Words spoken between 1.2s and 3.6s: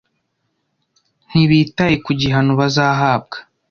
ntibitaye ku gihano bazahabwa